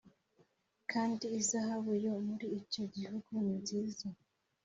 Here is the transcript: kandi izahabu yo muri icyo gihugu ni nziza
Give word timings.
kandi 0.91 1.25
izahabu 1.39 1.91
yo 2.03 2.13
muri 2.27 2.47
icyo 2.61 2.83
gihugu 2.95 3.31
ni 3.45 3.55
nziza 3.61 4.07